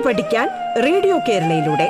പാട്ട് 0.00 0.22
പഠിക്കാൻ 0.22 0.48
റേഡിയോ 0.82 1.18
കേരളയിലൂടെ. 1.28 1.88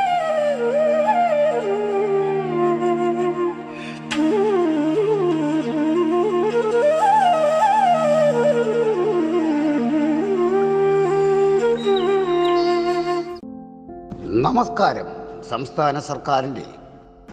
നമസ്കാരം. 14.40 15.06
സംസ്ഥാന 15.50 15.98
സർക്കാരിന്റെ 15.98 16.62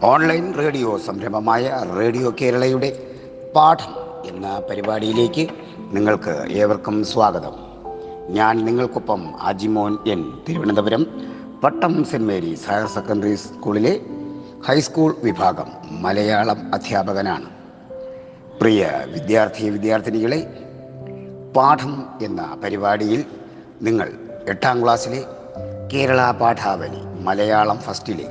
ഓൺലൈൻ 0.02 0.54
റേഡിയോ 0.58 0.98
സംരംഭമായ 0.98 1.84
റേഡിയോ 1.98 2.34
കേരളയുടെ 2.40 3.02
പാഠം 3.56 3.94
എന്ന 4.26 4.62
പരിപാടിയിലേക്ക് 4.70 5.48
നിങ്ങൾക്ക് 5.92 6.52
ഏവർക്കും 6.52 7.04
സ്വാഗതം. 7.04 7.67
ഞാൻ 8.28 8.64
നിങ്ങൾക്കൊപ്പം 8.64 9.40
Ajimon 9.40 9.98
N 10.06 10.32
Thiruvananthapuram 10.48 11.06
Pattom 11.64 12.04
saint 12.04 12.26
Mary's 12.26 12.68
higher 12.68 12.86
secondary 12.86 13.34
സ്കൂളിലെ 13.34 14.00
ഹൈസ്കൂൾ 14.66 15.16
വിഭാഗം 15.24 15.66
മലയാളം 16.02 16.74
അധ്യാപകനാണ്. 16.74 17.50
പ്രിയ 18.60 18.90
വിദ്യാർത്ഥി 19.06 19.68
വിദ്യാർത്ഥിനികളെ 19.68 20.64
പാഠം 21.56 22.06
എന്ന 22.22 22.60
പരിപാടിയിൽ 22.64 23.24
നിങ്ങൾ 23.82 24.12
എട്ടാം 24.48 24.82
ക്ലാസ്സിലെ 24.82 25.24
കേരള 25.92 26.30
പാഠാവലി 26.30 27.22
മലയാളം 27.22 27.78
ഫസ്റ്റിലെ 27.78 28.28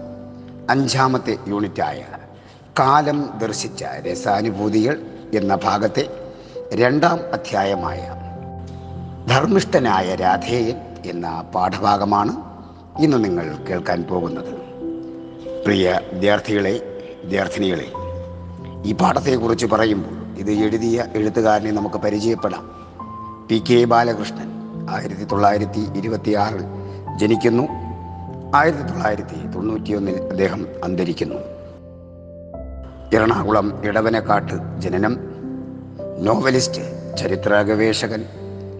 അഞ്ചാമത്തെ 0.69 1.37
യൂണിറ്റായ 1.47 2.05
കാലം 2.79 3.29
ദർശിച്ച 3.37 3.83
രസാനുഭൂതികൾ 3.83 5.01
എന്ന 5.33 5.55
ഭാഗത്തെ 5.55 6.09
രണ്ടാം 6.73 7.19
അധ്യായമായ 7.33 8.26
ധർമ്മിഷ്ഠനായ 9.29 10.15
രാധേയൻ 10.15 10.75
എന്ന 11.05 11.43
പാഠഭാഗമാണ് 11.55 12.31
ഇന്ന് 13.03 13.25
നിങ്ങൾ 13.25 13.57
കേൾക്കാൻ 13.69 14.03
പോകുന്നത്. 14.03 14.53
പ്രിയ 15.65 15.99
വിദ്യാർത്ഥികളെ 16.13 16.99
വിദ്യാർത്ഥിനികളെ 17.23 17.85
ഈ 18.85 18.93
പാഠത്തെക്കുറിച്ച് 18.93 19.65
പറയുമ്പോൾ 19.65 20.37
ഇത് 20.37 20.51
എഴുതിയ 20.51 21.05
എഴുത്തുകാരനെ 21.15 21.71
നമുക്ക് 21.71 21.95
പരിചയപ്പെടാം. 21.95 22.71
പി 23.49 23.63
കെ 23.69 23.85
ബാലകൃഷ്ണൻ 23.85 24.49
ആയിരത്തി 24.89 25.23
തൊള്ളായിരത്തി 25.23 25.79
ഇരുപത്തി 25.95 26.31
ആറിൽ 26.31 26.63
ജനിക്കുന്നു. 27.17 27.63
ആയിരത്തി 28.55 28.83
തൊള്ളായിരത്തി 28.83 29.47
തൊണ്ണൂറ്റിയൊന്നിൽ 29.55 30.21
അദ്ദേഹം 30.21 30.67
അന്തരിക്കുന്നു. 30.83 31.35
എറണാകുളം 33.13 33.81
ഇടവനക്കാട്ട് 33.85 34.53
ജനനം. 34.79 35.17
നോവലിസ്റ്റ് 36.19 37.15
ചരിത്ര 37.17 37.61
ഗവേഷകൻ 37.61 38.25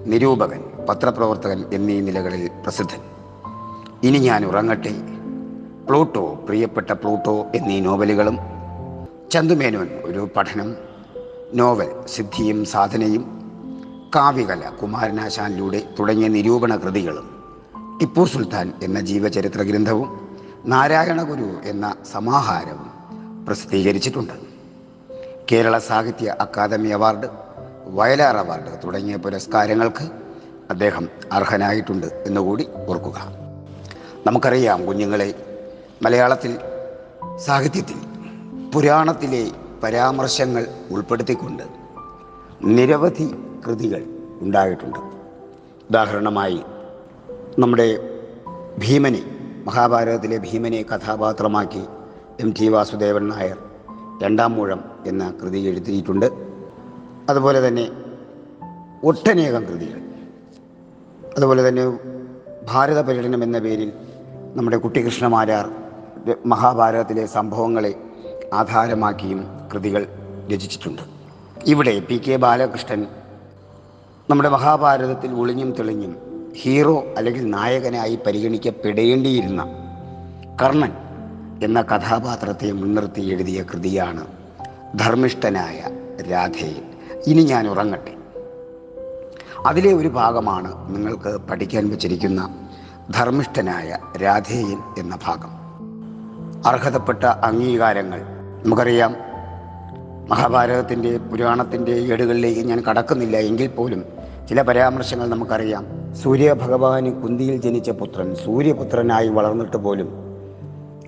നിരൂപകൻ 0.08 0.63
പത്രപ്രവർത്തകൻ 0.89 1.66
എന്നീ 1.73 2.00
നിലകളിൽ 2.00 2.50
പ്രസിദ്ധൻ. 2.63 3.00
ഇനി 4.03 4.17
ഞാൻ 4.17 4.45
ഉറങ്ങട്ടെ. 4.45 4.95
പ്ലൂട്ടോ 5.89 6.33
പ്രിയപ്പെട്ട 6.33 6.91
പ്ലൂട്ടോ 6.91 7.45
എന്നീ 7.55 7.80
നോവലുകളും. 7.80 8.38
ചന്തുമേനോൻ 9.31 9.88
ഒരു 10.03 10.30
പഠനം. 10.36 10.75
നോവൽ 11.53 12.05
സിദ്ധിയും 12.08 12.66
സാധനയും. 12.66 13.38
കാവ്യകല 14.16 14.69
കുമാരനാശാനിലൂടെ 14.81 15.89
തുടങ്ങിയ 15.99 16.27
നിരൂപണ 16.27 16.75
കൃതികളും. 16.75 17.44
ടിപ്പു 18.02 18.25
സുൽത്താൻ 18.25 18.73
എന്ന 18.83 18.99
ജീവചരിത്ര 18.99 19.61
ഗ്രന്ഥവും 19.61 20.38
നാരായണഗുരു 20.66 21.69
എന്ന 21.69 21.95
സമാഹാരവും 22.11 22.89
പ്രസിദ്ധീകരിച്ചിട്ടുണ്ട്. 23.45 24.33
കേരള 25.52 25.77
സാഹിത്യ 25.77 26.36
അക്കാദമി 26.42 26.89
അവാർഡ് 26.89 27.46
വയലാർ 27.93 28.38
അവാർഡ് 28.38 28.83
തുടങ്ങിയ 28.83 29.16
പുരസ്കാരങ്ങൾക്ക് 29.16 30.09
അദ്ദേഹം 30.69 31.09
അർഹനായിട്ടുണ്ട് 31.31 32.05
എന്നുകൂടി 32.05 32.67
ഓർക്കുക. 32.87 33.17
നമുക്കറിയാം 34.27 34.86
കുഞ്ഞുങ്ങളെ 34.86 35.33
മലയാളത്തിൽ 36.02 36.58
സാഹിത്യത്തിൽ 37.37 37.95
പുരാണത്തിലെ 38.73 39.52
പരാമർശങ്ങൾ 39.83 40.67
ഉൾപ്പെടുത്തിക്കൊണ്ട് 40.92 41.64
നിരവധി 42.61 43.36
കൃതികൾ 43.67 44.04
ഉണ്ടായിട്ടുണ്ട്. 44.42 44.99
ഉദാഹരണമായി 45.89 46.61
നമ്മുടെ 47.59 48.19
ഭീമനെ 48.77 49.23
മഹാഭാരതത്തിലെ 49.65 50.37
ഭീമനെ 50.37 50.81
കഥാപാത്രമാക്കി 50.81 51.83
എം 52.39 52.54
ടി 52.59 52.67
വാസുദേവൻ 52.67 53.27
നായർ 53.27 53.58
രണ്ടാം 54.23 54.54
മൂഴം 54.54 54.83
എന്ന 55.05 55.33
കൃതി 55.42 55.59
എഴുതിയിട്ടുണ്ട്. 55.59 56.48
അതുപോലെ 57.30 57.67
തന്നെ 57.67 57.92
ഒട്ടനേകം 59.04 59.64
കൃതികൾ. 59.64 60.02
അതുപോലെ 61.38 61.67
തന്നെ 61.67 61.99
ഭാരത 62.71 63.02
പര്യടനം 63.02 63.43
എന്ന 63.43 63.60
പേരിൽ 63.60 63.93
നമ്മുടെ 64.55 64.77
കുട്ടികൃഷ്ണമാരാർ 64.77 65.70
മഹാഭാരതത്തിലെ 66.45 67.26
സംഭവങ്ങളെ 67.26 67.95
ആധാരമാക്കിയും 68.54 69.45
കൃതികൾ 69.73 70.08
രചിച്ചിട്ടുണ്ട്. 70.54 71.02
ഇവിടെ 71.66 71.99
പി 71.99 72.16
കെ 72.16 72.36
ബാലകൃഷ്ണൻ 72.36 73.08
നമ്മുടെ 74.30 74.49
മഹാഭാരതത്തിൽ 74.49 75.32
ഒളിഞ്ഞും 75.32 75.71
തെളിഞ്ഞും 75.71 76.16
ഹീറോ 76.61 77.05
അല്ലെങ്കിൽ 77.17 77.49
നായകനായി 77.49 78.20
പരിഗണിക്കപ്പെടേണ്ടിയിരുന്ന 78.27 79.66
കർണൻ 80.61 80.92
എന്ന 81.64 81.82
കഥാപാത്രത്തെ 81.82 82.71
മുൻനിർത്തി 82.71 83.21
എഴുതിയ 83.21 83.64
കൃതിയാണ് 83.64 84.27
ധർമ്മിഷ്ഠനായ 84.99 85.83
രാധേയൻ. 86.32 86.96
ഇനി 87.26 87.42
ഞാൻ 87.42 87.70
ഉറങ്ങട്ടെ. 87.70 88.14
അതിലെ 89.66 89.94
ഒരു 89.94 90.08
ഭാഗമാണ് 90.08 90.95
നിങ്ങൾക്ക് 90.95 91.42
പഠിക്കാൻ 91.50 91.89
വെച്ചിരിക്കുന്ന 91.89 92.67
ധർമ്മിഷ്ഠനായ 93.11 93.98
രാധേയൻ 94.23 94.78
എന്ന 94.98 95.17
ഭാഗം. 95.26 95.58
അർഹതപ്പെട്ട 96.67 97.23
അംഗീകാരങ്ങൾ. 97.23 98.22
നമുക്കറിയാം 98.66 99.16
മഹാഭാരതത്തിന്റെ 100.30 101.17
പുരാണത്തിന്റെ 101.17 101.92
ഏടുകളിലേക്ക് 101.92 102.61
ഞാൻ 102.61 102.83
കടക്കുന്നില്ല 102.89 103.38
എങ്കിൽ 103.38 103.67
പോലും 103.67 104.04
ചില 104.49 104.61
പരാമർശങ്ങൾ 104.61 105.30
നമുക്കറിയാം. 105.30 105.86
സൂര്യഭഗവാന് 106.16 107.22
കുന്തിയിൽ 107.22 107.61
ജനിച്ച 107.61 107.89
പുത്രൻ 107.89 108.36
സൂര്യപുത്രനായി 108.36 109.28
വളർന്നിട്ട് 109.28 109.78
പോലും 109.78 110.10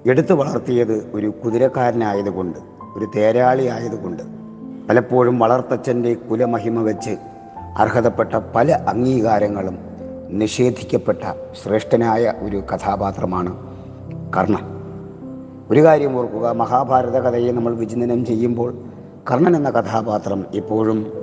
എടുത്തു 0.07 0.33
വളർത്തിയത് 0.33 1.11
ഒരു 1.13 1.27
കുതിരക്കാരനായതുകൊണ്ട് 1.27 2.59
ഒരു 2.95 3.11
തേരാളി 3.15 3.65
ആയതുകൊണ്ട് 3.65 4.38
പലപ്പോഴും 4.89 5.39
വളർത്തച്ഛന്റെ 5.39 6.13
കുലമഹിമ 6.13 6.81
വെച്ച് 6.81 7.09
അർഹതപ്പെട്ട 7.77 8.35
പല 8.55 8.71
അംഗീകാരങ്ങളും 8.71 9.77
നിഷേധിക്കപ്പെട്ട 10.29 11.17
ശ്രേഷ്ഠനായ 11.63 12.33
ഒരു 12.39 12.57
കഥാപാത്രമാണ് 12.57 13.55
കർണൻ. 14.37 14.63
ഒരു 15.71 15.83
കാര്യം 15.83 16.17
ഓർക്കുക 16.17 16.49
മഹാഭാരത 16.49 17.17
കഥയെ 17.19 17.51
നമ്മൾ 17.51 17.75
വിചിന്തനം 17.75 18.25
ചെയ്യുമ്പോൾ 18.25 18.77
കർണൻ 19.31 19.55
എന്ന 19.55 19.69
കഥാപാത്രം 19.69 20.45
എപ്പോഴും 20.55 21.13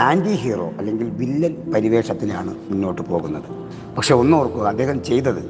ആന്റി 0.00 0.34
ഹീറോ 0.34 0.70
അല്ലെങ്കിൽ 0.78 1.10
വില്ലൻ 1.10 1.72
പരിവേഷത്തിലാണ് 1.74 2.54
മുന്നോട്ട് 2.70 3.02
പോകുന്നത്. 3.02 3.48
പക്ഷെ 3.96 4.14
ഒന്ന് 4.14 4.36
ഓർക്കുക 4.36 4.62
അദ്ദേഹം 4.62 5.04
ചെയ്തത് 5.04 5.44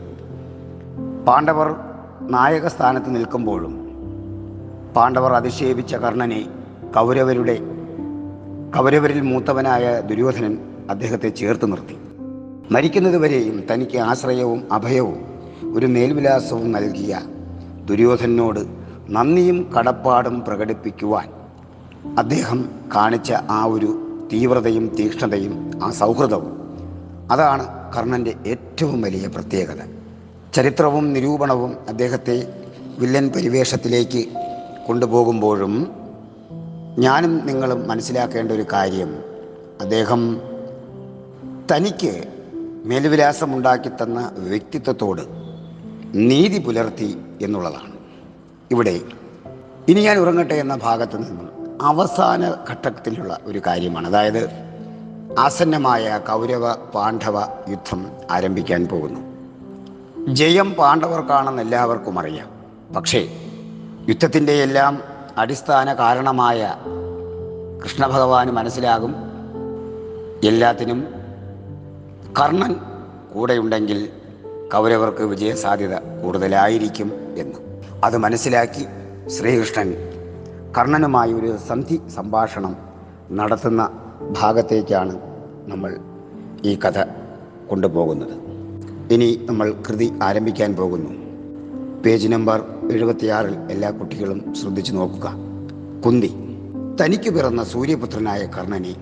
പാണ്ഡവർ 1.25 1.75
നായക 2.21 2.67
സ്ഥാനത്ത് 2.67 3.15
നിൽക്കുമ്പോഴും 3.15 3.75
പാണ്ഡവർ 4.97 5.33
അധിക്ഷേപിച്ച 5.33 5.95
കർണനെ 5.95 6.47
കൗരവരുടെ 6.95 7.57
കൗരവരിൽ 8.77 9.21
മൂത്തവനായ 9.21 10.01
ദുര്യോധനൻ 10.01 10.59
അദ്ദേഹത്തെ 10.91 11.29
ചേർത്ത് 11.29 11.73
നിർത്തി. 11.73 11.97
മരിക്കുന്നതുവരെയും 12.71 13.67
തനിക്ക് 13.73 13.99
ആശ്രയവും 13.99 14.73
അഭയവും 14.73 15.19
ഒരു 15.75 15.87
മേൽവിലാസവും 15.87 16.73
നൽകിയ 16.73 17.21
ദുര്യോധനോട് 17.85 18.67
നന്ദിയും 19.09 19.71
കടപ്പാടും 19.79 20.45
പ്രകടിപ്പിക്കുവാൻ 20.45 21.29
അദ്ദേഹം 22.19 22.71
കാണിച്ച 22.95 23.33
ആ 23.33 23.65
ഒരു 23.65 23.91
തീവ്രതയും 24.33 24.97
തീക്ഷ്ണതയും 24.99 25.71
ആ 25.83 25.91
സൗഹൃദവും 25.91 26.55
അതാണ് 27.31 27.65
കർണന്റെ 27.97 28.35
ഏറ്റവും 28.47 29.01
വലിയ 29.01 29.27
പ്രത്യേകത. 29.27 29.81
ചരിത്രവും 30.55 31.13
നിരൂപണവും 31.13 31.77
അദ്ദേഹത്തെ 31.89 32.65
വില്ലൻ 32.99 33.31
പരിവേഷത്തിലേക്ക് 33.37 34.25
കൊണ്ടുപോകുമ്പോഴും 34.87 36.06
ഞാനും 36.99 37.47
നിങ്ങളും 37.47 37.89
മനസ്സിലാക്കേണ്ട 37.89 38.53
ഒരു 38.53 38.65
കാര്യം. 38.73 39.23
അദ്ദേഹം 39.81 40.41
തനിക്ക് 41.73 42.25
മേൽവിലാസമുണ്ടാക്കി 42.85 43.89
തന്ന 43.89 44.31
വ്യക്തിത്വത്തോട് 44.35 45.23
നീതി 46.15 46.59
പുലർത്തി 46.59 47.21
എന്നുള്ളതാണ്. 47.43 47.93
ഇവിടെ 48.71 49.01
ഇനി 49.89 50.01
ഞാൻ 50.01 50.19
ഉറങ്ങട്ടെ 50.19 50.55
എന്ന 50.55 50.77
ഭാഗത്ത് 50.77 51.17
നിന്നും 51.17 51.79
അവസാന 51.83 52.55
ഘട്ടത്തിലുള്ള 52.71 53.39
ഒരു 53.45 53.63
കാര്യമാണ്. 53.67 54.07
അതായത് 54.07 54.49
ആസന്നമായ 55.39 56.21
കൗരവ 56.29 56.73
പാണ്ഡവ 56.73 57.41
യുദ്ധം 57.69 58.11
ആരംഭിക്കാൻ 58.31 58.87
പോകുന്നു. 58.87 59.21
ജയം 60.35 60.75
പാണ്ഡവർക്കാണെന്ന് 60.75 61.63
എല്ലാവർക്കും 61.63 62.19
അറിയാം. 62.19 62.51
പക്ഷേ 62.95 63.29
യുദ്ധത്തിന്റെ 64.09 64.53
എല്ലാം 64.53 65.16
അടിസ്ഥാന 65.39 65.95
കാരണമായ 65.95 66.75
കൃഷ്ണഭഗവാന് 67.85 68.51
മനസ്സിലാകും. 68.51 69.15
എല്ലാത്തിനും 70.45 71.07
കർണൻ 72.41 72.77
കൂടെയുണ്ടെങ്കിൽ 73.35 74.09
കൗരവർക്ക് 74.75 75.23
വിജയസാധ്യത 75.23 75.97
കൂടുതലായിരിക്കും 75.97 77.13
എന്ന്. 77.37 77.83
അത് 78.05 78.17
മനസ്സിലാക്കി 78.17 78.87
ശ്രീകൃഷ്ണൻ 79.29 79.95
കർണനുമായി 80.79 81.33
ഒരു 81.33 81.57
സന്ധി 81.69 82.01
സംഭാഷണം 82.09 82.77
നടത്തുന്ന 83.33 83.91
ഭാഗത്തേക്കാണ് 84.41 85.21
നമ്മൾ 85.67 85.99
ഈ 86.65 86.75
കഥ 86.75 87.05
കൊണ്ടുപോകുന്നത്. 87.69 88.35
ഇനി 89.13 89.41
നമ്മൾ 89.43 89.75
കൃതി 89.89 90.13
ആരംഭിക്കാൻ 90.23 90.77
പോകുന്നു. 90.77 91.26
പേജ് 92.07 92.29
നമ്പർ 92.29 92.65
എഴുപത്തിയാറിൽ 92.93 93.57
എല്ലാ 93.71 93.91
കുട്ടികളും 93.91 94.55
ശ്രദ്ധിച്ചു 94.55 94.93
നോക്കുക. 94.93 95.35
കുന്തി 96.07 96.35
തനിക്ക് 97.01 97.31
പിറന്ന 97.31 97.65
സൂര്യപുത്രനായ 97.65 98.47
കർണനെ 98.47 98.95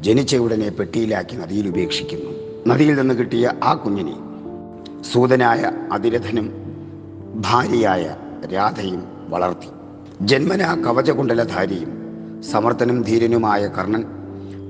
ജനിച്ച 0.00 0.36
ഉടനെ 0.36 0.68
പെട്ടിയിലാക്കി 0.68 1.36
നദിയിൽ 1.36 1.68
ഉപേക്ഷിക്കുന്നു. 1.68 2.30
നദിയിൽ 2.66 2.94
നിന്ന് 2.94 3.14
കിട്ടിയ 3.14 3.52
ആ 3.62 3.74
കുഞ്ഞിനെ 3.74 4.14
സൂതനായ 5.12 5.72
അതിരഥനും 5.92 6.52
ഭാര്യയായ 7.34 8.16
രാധയും 8.54 9.04
വളർത്തി. 9.28 9.66
ജന്മനാ 10.20 10.74
കവചകുണ്ടലധാരിയും 10.74 11.90
സമർത്ഥനും 12.42 13.02
ധീരനുമായ 13.02 13.66
കർണൻ 13.66 14.04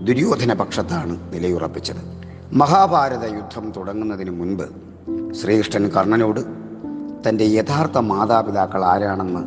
ദുര്യോധന 0.04 0.52
പക്ഷത്താണ് 0.52 1.18
നിലയുറപ്പിച്ചത്. 1.32 2.02
മഹാഭാരത 2.52 3.24
യുദ്ധം 3.24 3.72
തുടങ്ങുന്നതിന് 3.76 4.30
മുൻപ് 4.30 4.64
ശ്രീകൃഷ്ണൻ 5.34 5.88
കർണനോട് 5.88 6.61
തന്റെ 7.28 7.44
യഥാർത്ഥ 7.44 7.98
മാതാപിതാക്കൾ 7.98 8.84
ആരാണെന്ന് 8.84 9.40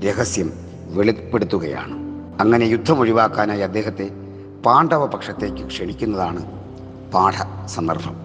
രഹസ്യം 0.00 0.52
വെളിപ്പെടുത്തുകയാണ്. 0.88 1.92
അങ്ങനെ 2.40 2.64
യുദ്ധം 2.64 3.00
ഒഴിവാക്കാനായി 3.00 3.60
അദ്ദേഹത്തെ 3.60 4.10
പാണ്ഡവ 4.66 5.06
പക്ഷത്തേക്ക് 5.06 5.66
ക്ഷണിക്കുന്നതാണ് 5.66 6.46
പാഠ 7.12 7.32
സന്ദർഭം 7.66 8.16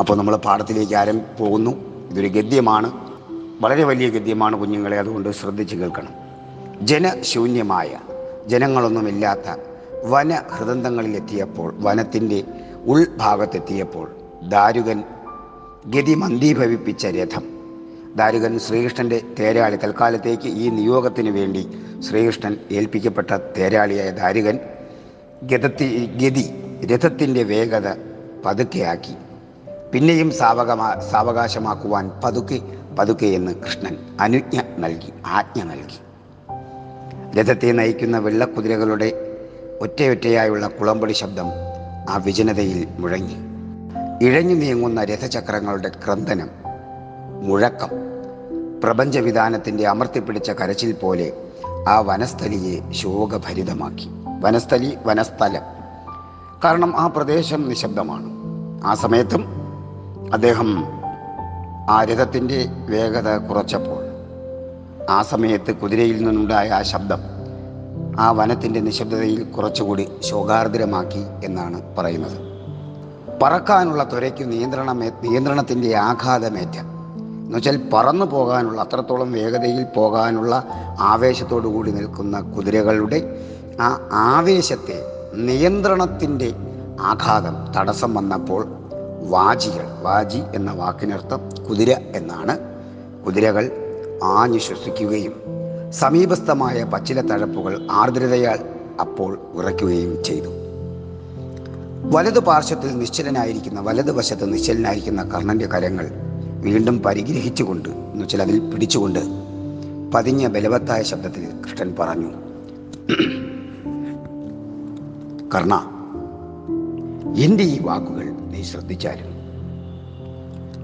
അപ്പോൾ 0.00 0.16
നമ്മൾ 0.16 0.36
പാഠത്തിലേക്ക് 0.36 0.94
ആരം 0.94 1.20
പോകുന്നു. 1.40 1.70
ഇതൊരു 2.10 2.26
ഗദ്യമാണ്. 2.26 2.92
വളരെ 3.60 3.84
വലിയ 3.84 4.08
ഗദ്യമാണ് 4.08 4.56
കുഞ്ഞുങ്ങളെ 4.56 4.98
അതുകൊണ്ട് 4.98 5.30
ശ്രദ്ധിച്ച് 5.30 5.76
കേൾക്കണം. 5.76 6.12
ജനശൂന്യമായ 6.86 7.98
ജനങ്ങളൊന്നുമില്ലാത്ത 8.46 9.60
വന 10.04 10.34
ഹൃദന്തങ്ങളിലെത്തിയപ്പോൾ 10.34 11.74
വനത്തിന്റെ 11.78 12.44
ഉൾഭാഗത്തെത്തിയപ്പോൾ 12.86 14.10
ദാരുകൻ 14.48 15.04
ഗതി 15.86 16.14
മന്ദീഭവിപ്പിച്ച 16.14 17.06
രഥം 17.06 17.53
ദാരുകൻ 18.16 18.58
ശ്രീകൃഷ്ണന്റെ 18.58 19.22
തേരാളി 19.40 19.76
തൽക്കാലത്തേക്ക് 19.76 20.48
ഈ 20.48 20.68
നിയോഗത്തിന് 20.68 21.30
വേണ്ടി 21.30 21.78
ശ്രീകൃഷ്ണൻ 22.00 22.56
ഏൽപ്പിക്കപ്പെട്ട 22.70 23.30
തേരാളിയായ 23.30 24.10
ദാരുകൻ 24.10 24.58
ഗതത്തി 25.42 26.06
ഗതി 26.06 26.54
രഥത്തിന്റെ 26.86 27.42
വേഗത 27.42 27.94
പതുക്കെയാക്കി 28.44 29.14
പിന്നെയും 29.92 30.30
സാവകമാ 30.30 31.08
സാവകാശമാക്കുവാൻ 31.10 32.10
പതുക്കെ 32.24 32.60
പതുക്കെ 32.98 33.26
എന്ന് 33.26 33.52
കൃഷ്ണൻ 33.52 33.96
അനുജ്ഞ 34.20 34.62
നൽകി 34.78 35.12
ആജ്ഞ 35.26 35.62
നൽകി. 35.62 35.98
രഥത്തെ 37.38 37.72
നയിക്കുന്ന 37.72 38.18
വെള്ളക്കുതിരകളുടെ 38.18 39.36
ഒറ്റയൊറ്റയായുള്ള 39.80 40.68
കുളമ്പടി 40.68 41.12
ശബ്ദം 41.12 41.46
ആ 42.10 42.16
വിജനതയിൽ 42.16 42.88
മുഴങ്ങി. 42.98 43.36
ഇഴഞ്ഞു 44.26 44.54
നീങ്ങുന്ന 44.54 45.04
രഥചക്രങ്ങളുടെ 45.04 45.88
ക്രന്ദനം 45.88 46.50
മുഴക്കം. 47.42 47.88
പ്രപഞ്ചവിധാനത്തിന്റെ 48.84 49.88
അമർത്തിപ്പിടിച്ച 49.88 50.50
കരച്ചിൽ 50.50 50.92
പോലെ 50.92 51.32
ആ 51.88 51.98
വനസ്ഥലിയെ 51.98 52.92
ശോകഭരിതമാക്കി. 52.92 54.08
വനസ്ഥലി 54.40 54.96
വനസ്ഥലം. 55.06 55.62
കാരണം 56.64 57.00
ആ 57.00 57.06
പ്രദേശം 57.06 57.68
നിശബ്ദമാണ്. 57.68 58.24
ആ 58.84 58.94
സമയത്തും 58.94 59.44
അദ്ദേഹം 60.32 60.84
ആ 61.90 62.04
രഥത്തിന്റെ 62.04 62.66
വേഗത 62.90 63.36
കുറച്ചപ്പോൾ 63.36 64.04
ആ 65.10 65.22
സമയത്ത് 65.22 65.76
കുതിരയിൽ 65.76 66.24
നിന്നുണ്ടായ 66.24 66.68
ആ 66.68 66.82
ശബ്ദം 66.82 67.18
ആ 68.18 68.30
വനത്തിന്റെ 68.30 68.80
നിശബ്ദതയിൽ 68.80 69.44
കുറച്ചുകൂടി 69.44 70.08
ശോകാർദ്രമാക്കി 70.20 71.44
എന്നാണ് 71.44 71.96
പറയുന്നത്. 71.96 72.54
പറക്കാനുള്ള 73.42 74.12
തുരയ്ക്ക് 74.12 74.52
നിയന്ത്രണമേ 74.52 75.10
നിയന്ത്രണത്തിന്റെ 75.22 75.96
ആഘാതമേറ്റ. 75.96 76.93
എന്നുവെച്ചാൽ 77.54 77.90
പറന്നു 77.92 78.24
പോകാനുള്ള 78.24 78.80
അത്രത്തോളം 78.80 79.32
വേഗതയിൽ 79.32 79.84
പോകാനുള്ള 79.84 80.66
ആവേശത്തോടു 81.00 81.68
കൂടി 81.68 81.90
നിൽക്കുന്ന 81.90 82.40
കുതിരകളുടെ 82.40 83.38
ആ 83.80 83.98
ആവേശത്തെ 84.12 84.96
നിയന്ത്രണത്തിന്റെ 85.34 86.54
ആഘാതം 87.00 87.54
തടസ്സം 87.76 88.14
വന്നപ്പോൾ 88.14 88.66
വാജികൾ 89.20 89.86
വാജി 90.02 90.42
എന്ന 90.54 90.72
വാക്കിനർത്ഥം 90.72 91.40
കുതിര 91.70 91.96
എന്നാണ്. 92.14 92.58
കുതിരകൾ 93.26 93.70
ആഞ്ഞു 94.24 94.58
ശ്വസിക്കുകയും 94.58 95.34
സമീപസ്ഥമായ 95.92 96.84
പച്ചില 96.84 97.20
തഴപ്പുകൾ 97.20 97.88
ആർദ്രതയാൽ 97.90 98.58
അപ്പോൾ 99.00 99.38
ഉറയ്ക്കുകയും 99.52 100.24
ചെയ്തു. 100.24 100.48
വലതു 102.04 102.40
പാർശ്വത്തിൽ 102.40 102.98
നിശ്ചലനായിരിക്കുന്ന 102.98 103.80
വലതുവശത്ത് 103.80 104.52
നിശ്ചലനായിരിക്കുന്ന 104.52 105.22
കർണന്റെ 105.22 105.66
കരങ്ങൾ 105.66 106.23
വീണ്ടും 106.64 107.02
പരിഗ്രഹിച്ചുകൊണ്ട് 107.06 107.88
എന്നുവെച്ചാൽ 107.88 108.42
അതിൽ 108.42 108.58
പിടിച്ചുകൊണ്ട് 108.70 109.20
പതിഞ്ഞ 110.14 110.46
ബലവത്തായ 110.46 111.02
ശബ്ദത്തിൽ 111.02 111.44
കൃഷ്ണൻ 111.64 111.94
പറഞ്ഞു 111.98 112.30
കർണ 115.54 115.74
എന്റെ 117.36 117.64
ഈ 117.64 117.78
വാക്കുകൾ 117.82 118.26
നീ 118.52 118.62
ശ്രദ്ധിച്ചാലും 118.62 119.30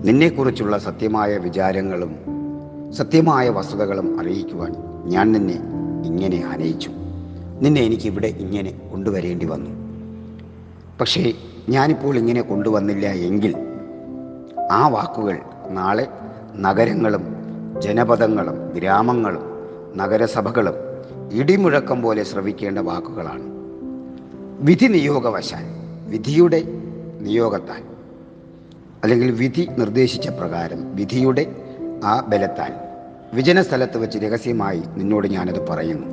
നിന്നെക്കുറിച്ചുള്ള 0.05 0.79
സത്യമായ 0.79 1.37
വിചാരങ്ങളും 1.37 2.13
സത്യമായ 2.93 3.49
വസ്തുതകളും 3.49 4.21
അറിയിക്കുവാൻ 4.21 4.73
ഞാൻ 5.05 5.33
നിന്നെ 5.33 5.59
ഇങ്ങനെ 6.07 6.39
ആനയിച്ചു. 6.53 6.91
നിന്നെ 7.61 7.81
എനിക്ക് 7.81 8.07
ഇവിടെ 8.07 8.27
ഇങ്ങനെ 8.27 8.71
കൊണ്ടുവരേണ്ടി 8.91 9.47
വന്നു. 9.47 9.71
പക്ഷേ 11.01 11.33
ഞാനിപ്പോൾ 11.69 12.17
ഇങ്ങനെ 12.17 12.43
കൊണ്ടുവന്നില്ല 12.43 13.07
എങ്കിൽ 13.07 13.53
ആ 14.73 14.89
വാക്കുകൾ 14.89 15.37
നാളെ 15.71 16.09
നഗരങ്ങളും 16.57 17.25
ജനപദങ്ങളും 17.81 18.73
ഗ്രാമങ്ങളും 18.75 19.43
നഗരസഭകളും 19.97 20.75
ഇടിമുഴക്കം 21.33 22.03
പോലെ 22.03 22.23
ശ്രവിക്കേണ്ട 22.23 22.79
വാക്കുകളാണ്. 22.79 23.43
വിധി 24.61 24.87
നിയോഗവശാൽ 24.87 25.65
വിധിയുടെ 26.11 26.63
നിയോഗത്താൽ 27.21 27.83
അല്ലെങ്കിൽ 29.03 29.31
വിധി 29.31 29.69
നിർദ്ദേശിച്ച 29.79 30.29
പ്രകാരം 30.29 30.97
വിധിയുടെ 30.97 31.47
ആ 32.05 32.21
ബലത്താൽ 32.21 32.73
വിജനസ്ഥലത്ത് 33.35 33.99
വെച്ച് 33.99 34.19
രഹസ്യമായി 34.19 34.83
നിന്നോട് 34.97 35.29
ഞാനത് 35.29 35.69
പറയുന്നു. 35.69 36.07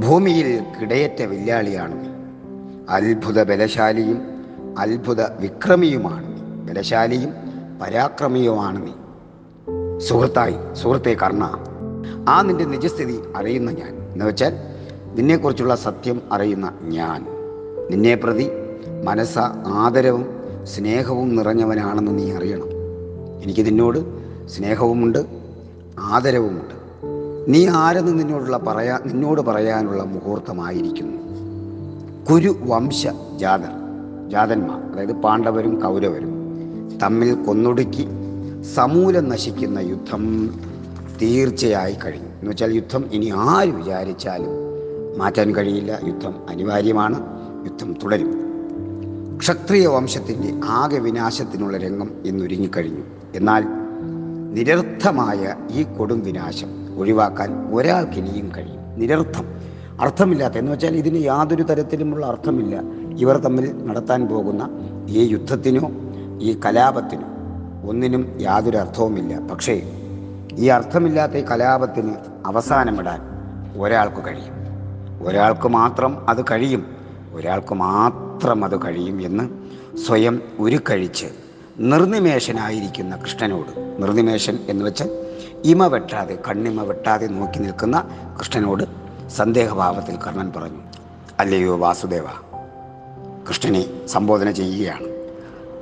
ഭൂമിയിൽ 0.00 0.64
കിടയറ്റ 0.80 1.22
വില്ലാളിയാണ് 1.22 2.20
അത്ഭുത 2.90 3.42
ബലശാലിയും 3.42 4.44
അത്ഭുത 4.78 5.22
വിക്രമിയുമാണ് 5.22 6.40
ബലശാലിയും 6.68 7.34
പരാക്രമിയുമാണ് 7.80 8.86
നീ. 8.86 8.92
സുഹൃത്തായി 9.98 10.54
സുഹൃത്തെ 10.72 11.16
കർണ. 11.22 11.44
ആ 12.28 12.42
നിന്റെ 12.42 12.64
നിജസ്ഥിതി 12.64 13.20
അറിയുന്ന 13.36 13.70
ഞാൻ. 13.70 13.88
എന്ന് 14.12 14.24
വെച്ചാൽ 14.24 14.52
നിന്നെക്കുറിച്ചുള്ള 15.14 15.74
സത്യം 15.74 16.22
അറിയുന്ന 16.32 16.72
ഞാൻ. 16.82 17.26
നിന്നെ 17.90 18.14
പ്രതി 18.14 18.50
മനസ്സ 19.04 19.38
ആദരവും 19.66 20.26
സ്നേഹവും 20.64 21.36
നിറഞ്ഞവനാണെന്ന് 21.36 22.18
നീ 22.18 22.32
അറിയണം. 22.32 22.66
എനിക്ക് 23.42 23.66
നിന്നോട് 23.66 23.98
സ്നേഹവുമുണ്ട് 24.48 25.26
ആദരവുമുണ്ട്. 26.00 26.80
നീ 27.48 27.68
ആരെന്ന് 27.68 28.18
നിന്നോടുള്ള 28.18 28.56
പറയാ 28.56 29.00
നിന്നോട് 29.06 29.40
പറയാനുള്ള 29.40 30.02
മുഹൂർത്തമായിരിക്കുന്നു. 30.02 31.20
കുരു 32.30 32.56
വംശ 32.60 33.06
ജാതർ 33.36 33.72
ജാതന്മാർ 34.28 34.92
അതായത് 34.92 35.12
പാണ്ഡവരും 35.12 35.80
കൗരവരും. 35.80 36.29
തമ്മിൽ 37.02 37.34
കൊന്നൊടുക്കി 37.34 38.06
സമൂലം 38.74 39.28
നശിക്കുന്ന 39.28 39.78
യുദ്ധം 39.78 40.54
തീർച്ചയായി 41.22 41.96
കഴിഞ്ഞു. 42.04 42.28
എന്ന് 42.28 42.50
വെച്ചാൽ 42.50 42.74
യുദ്ധം 42.74 43.04
ഇനി 43.12 43.32
ആര് 43.36 43.68
വിചാരിച്ചാലും 43.68 44.60
മാറ്റാൻ 45.18 45.56
കഴിയില്ല. 45.56 45.98
യുദ്ധം 46.06 46.34
അനിവാര്യമാണ്. 46.48 47.22
യുദ്ധം 47.64 47.92
തുടരും. 47.92 48.50
ക്ഷത്രിയ 49.38 49.86
വംശത്തിന്റെ 49.86 50.66
ആകെ 50.66 50.98
വിനാശത്തിനുള്ള 50.98 51.76
രംഗം 51.76 52.10
ഇന്നൊരുങ്ങിക്കഴിഞ്ഞു 52.24 53.02
എന്നാൽ 53.34 53.64
നിരർത്ഥമായ 54.54 55.56
ഈ 55.70 55.82
കൊടും 55.82 56.20
വിനാശം 56.24 56.98
ഒഴിവാക്കാൻ 56.98 57.74
ഒരാൾക്ക് 57.74 58.12
ഇനിയും 58.12 58.52
കഴിയും. 58.56 59.00
നിരർത്ഥം. 59.00 59.44
അർത്ഥമില്ലാത്ത. 60.00 60.54
എന്ന് 60.54 60.72
വെച്ചാൽ 60.72 60.96
ഇതിന് 60.96 61.24
യാതൊരു 61.24 61.62
തരത്തിലുമുള്ള 61.62 62.26
അർത്ഥമില്ല. 62.26 62.82
ഇവർ 63.18 63.36
തമ്മിൽ 63.36 63.86
നടത്താൻ 63.86 64.28
പോകുന്ന 64.28 64.70
ഈ 65.08 65.32
യുദ്ധത്തിനോ 65.32 65.90
ഈ 66.40 66.60
കലാപത്തിന് 66.66 67.22
ഒന്നിനും 67.88 68.38
യാതൊരു 68.40 68.76
അർത്ഥവുമില്ല. 68.76 69.38
പക്ഷേ 69.38 69.82
ഈ 70.52 70.68
അർത്ഥമില്ലാത്ത 70.68 71.32
ഈ 71.32 71.44
കലാപത്തിന് 71.44 72.14
അവസാനമിടാൻ 72.46 73.20
ഒരാൾക്ക് 73.80 74.26
കഴിയും. 74.26 74.54
ഒരാൾക്ക് 75.28 75.68
മാത്രം 75.68 76.30
അത് 76.30 76.44
കഴിയും. 76.50 76.96
ഒരാൾക്ക് 77.32 77.74
മാത്രം 77.74 78.64
അത് 78.64 78.84
കഴിയും 78.84 79.22
എന്ന് 79.22 79.44
സ്വയം 79.96 80.42
ഉരുക്കഴിച്ച് 80.58 81.26
നിർനിമേഷനായിരിക്കുന്ന 81.78 83.16
കൃഷ്ണനോട് 83.16 84.02
നിർനിമേഷൻ 84.02 84.58
എന്ന് 84.68 84.84
വെച്ച് 84.84 85.04
ഇമ 85.64 85.86
വെട്ടാതെ 85.86 86.38
കണ്ണിമ 86.48 86.82
വെട്ടാതെ 86.82 87.26
നോക്കി 87.26 87.58
നിൽക്കുന്ന 87.58 88.08
കൃഷ്ണനോട് 88.38 88.84
സന്ദേഹഭാവത്തിൽ 89.28 90.16
കർണൻ 90.16 90.52
പറഞ്ഞു 90.56 90.82
അല്ലയോ 91.40 91.76
വാസുദേവ 91.76 92.24
കൃഷ്ണനെ 93.48 94.06
സംബോധന 94.06 94.50
ചെയ്യുകയാണ്. 94.50 95.19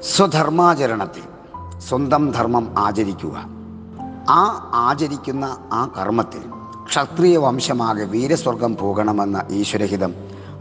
സ്വധർമാചരണത്തിൽ 0.02 1.22
സ്വന്തം 1.78 2.30
ധർമ്മം 2.30 2.74
ആചരിക്കുക. 2.78 3.44
ആ 4.28 4.70
ആചരിക്കുന്ന 4.74 5.44
ആ 5.72 5.92
കർമ്മത്തിൽ 5.98 6.40
ക്ഷത്രിയ 6.86 7.36
വംശമാകെ 7.36 8.04
വീരസ്വർഗം 8.04 8.76
പോകണമെന്ന 8.76 9.44
ഈശ്വരഹിതം 9.50 10.14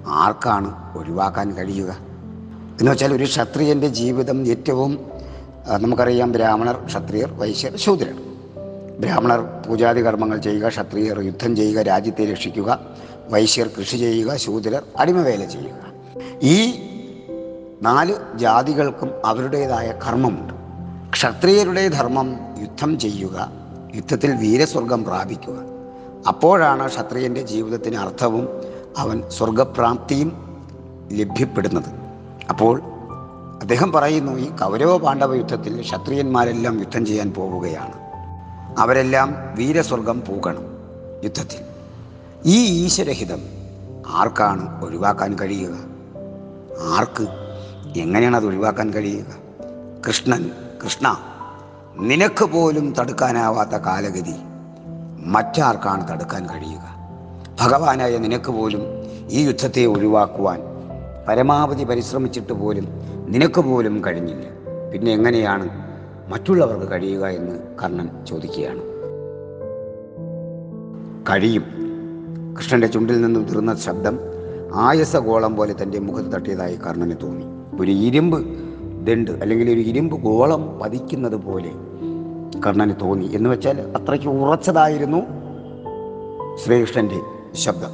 ആർക്കാണ് 0.08 0.98
ഒഴിവാക്കാൻ 0.98 1.53
കഴിയുക? 1.53 1.98
എന്ന് 2.79 2.91
വെച്ചാൽ 2.91 3.13
ഒരു 3.13 3.24
ക്ഷത്രിയന്റെ 3.24 3.88
ജീവിതം 3.88 4.48
ഏറ്റവും 4.48 5.00
നമുക്കറിയാം 5.77 6.32
ബ്രാഹ്മണർ 6.32 6.86
ക്ഷത്രിയർ 6.86 7.34
വൈശ്യർ 7.34 7.77
ശൂദ്രർ. 7.77 8.15
ബ്രാഹ്മണർ 9.00 9.39
പൂജാതി 9.39 10.06
കർമ്മങ്ങൾ 10.06 10.38
ചെയ്യുക 10.38 10.67
ക്ഷത്രിയർ 10.67 11.20
യുദ്ധം 11.20 11.56
ചെയ്യുക 11.56 11.82
രാജ്യത്തെ 11.82 12.32
രക്ഷിക്കുക 12.32 12.79
വൈശ്യർ 13.29 13.70
കൃഷി 13.79 13.98
ചെയ്യുക 13.98 14.36
ശൂദ്രർ 14.36 14.84
അടിമവേല 14.98 15.46
ചെയ്യുക. 15.46 15.88
ഈ 16.41 16.87
നാല് 17.81 18.13
ജാതികൾക്കും 18.36 19.12
അവരുടേതായ 19.25 19.93
കർമ്മമുണ്ട്. 20.07 20.53
ക്ഷത്രിയരുടെ 21.12 21.88
ധർമ്മം 21.88 22.36
യുദ്ധം 22.60 23.00
ചെയ്യുക 23.00 23.51
യുദ്ധത്തിൽ 23.96 24.36
വീരസ്വർഗം 24.36 25.03
പ്രാപിക്കുക. 25.03 25.55
അപ്പോഴാണ് 26.27 26.88
ക്ഷത്രിയന്റെ 26.88 27.41
ജീവിതത്തിന് 27.41 27.98
അർത്ഥവും 27.98 28.50
അവൻ 28.98 29.24
സ്വർഗപ്രാപ്തിയും 29.29 30.57
ലഭ്യപ്പെടുന്നത്. 31.12 31.89
അപ്പോൾ 32.50 32.81
അദ്ദേഹം 33.62 33.91
പറയുന്നു 33.91 34.31
ഈ 34.31 34.46
കൗരവ 34.46 34.98
പാണ്ഡവ 34.98 35.36
യുദ്ധത്തിൽ 35.36 35.81
ക്ഷത്രിയന്മാരെല്ലാം 35.81 36.79
യുദ്ധം 36.79 37.05
ചെയ്യാൻ 37.05 37.34
പോവുകയാണ്. 37.34 37.93
അവരെല്ലാം 38.79 39.36
വീരസ്വർഗം 39.55 40.22
പോകണം 40.22 40.65
യുദ്ധത്തിൽ. 41.24 41.60
ഈ 42.46 42.86
ഈശ്വരഹിതം 42.86 43.39
ആർക്കാണ് 44.07 44.86
ഒഴിവാക്കാൻ 44.86 45.36
കഴിയുക? 45.41 45.77
ആർക്ക് 46.98 47.47
എങ്ങനെയാണ് 48.00 48.36
അത് 48.36 48.46
ഒഴിവാക്കാൻ 48.46 48.94
കഴിയുക? 48.94 49.25
കൃഷ്ണൻ 50.08 50.51
കൃഷ്ണ 50.84 51.18
നിനക്ക് 52.00 52.46
പോലും 52.46 52.94
തടുക്കാനാവാത്ത 53.00 53.70
കാലഗതി 53.70 54.34
മറ്റാർക്കാണ് 55.25 56.12
തടുക്കാൻ 56.12 56.46
കഴിയുക? 56.46 56.98
ഭഗവാനായ 57.62 58.18
നിനക്ക് 58.18 58.51
പോലും 58.51 58.82
ഈ 59.30 59.44
യുദ്ധത്തെ 59.44 59.86
ഒഴിവാക്കുവാൻ 59.86 60.62
പരമാവധി 61.27 61.84
പരിശ്രമിച്ചിട്ട് 61.84 62.54
പോലും 62.54 62.88
നിനക്ക് 63.27 63.62
പോലും 63.62 64.06
കഴിഞ്ഞില്ല. 64.06 64.46
പിന്നെ 64.94 65.12
എങ്ങനെയാണ് 65.12 65.70
മറ്റുള്ളവർക്ക് 66.32 66.92
കഴിയുക 66.92 67.25
എന്ന് 67.25 67.60
കർണൻ 67.84 68.25
ചോദിക്കുകയാണ്. 68.25 68.82
കഴിയും. 71.30 71.63
കൃഷ്ണന്റെ 72.58 72.88
ചുണ്ടിൽ 72.88 73.22
നിന്നും 73.22 73.44
തീർന്ന 73.44 73.75
ശബ്ദം 73.75 74.20
ആയസഗോളം 74.74 75.56
പോലെ 75.56 75.75
തന്റെ 75.82 76.00
മുഖത്ത് 76.00 76.30
തട്ടിയതായി 76.30 76.75
കർണന് 76.75 77.16
തോന്നി. 77.24 77.57
ഒരു 77.79 77.91
ഇരുമ്പ് 77.91 78.48
ദണ്ട് 79.05 79.31
അല്ലെങ്കിൽ 79.31 79.69
ഒരു 79.69 79.79
ഇരുമ്പ് 79.79 80.22
ഗോളം 80.22 80.79
പതിക്കുന്നത് 80.79 81.36
പോലെ 81.36 81.72
കർണന് 82.65 82.93
തോന്നി. 83.01 83.25
എന്ന് 83.25 83.50
വെച്ചാൽ 83.50 83.93
അത്രയ്ക്ക് 83.96 84.27
ഉറച്ചതായിരുന്നു 84.27 85.17
ശ്രീകൃഷ്ണന്റെ 86.65 87.22
ശബ്ദം. 87.55 87.89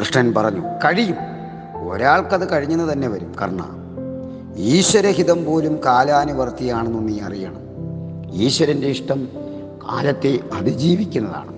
കൃഷ്ണൻ 0.00 0.34
പറഞ്ഞു 0.34 0.60
കഴിയും. 0.60 1.16
ഒരാൾക്കത് 1.88 2.52
കഴിഞ്ഞെന്ന് 2.52 2.92
തന്നെ 2.92 3.08
വരും 3.08 3.32
കർണ 3.42 3.64
ഈശ്വരഹിതം 4.56 5.44
പോലും 5.44 5.78
കാലാനുവർത്തിയാണെന്ന് 5.86 7.08
നീ 7.08 7.20
അറിയണം. 7.20 7.68
ഈശ്വരന്റെ 8.32 8.86
ഇഷ്ടം 8.86 9.28
കാലത്തെ 9.88 10.38
അതിജീവിക്കുന്നതാണ്. 10.54 11.57